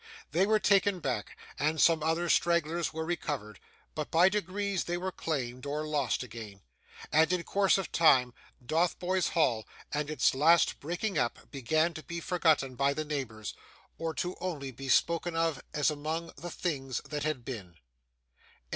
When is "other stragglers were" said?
2.01-3.05